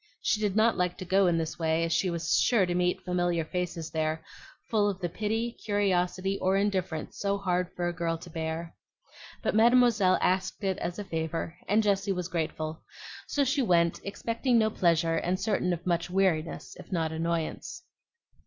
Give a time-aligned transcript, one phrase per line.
[0.19, 3.01] She did not like to go in this way, as she was sure to meet
[3.05, 4.23] familiar faces there,
[4.67, 8.73] full of the pity, curiosity, or indifference so hard for a girl to bear.
[9.43, 12.81] But Mademoiselle asked it as a favor, and Jessie was grateful;
[13.27, 17.83] so she went, expecting no pleasure and certain of much weariness, if not annoyance.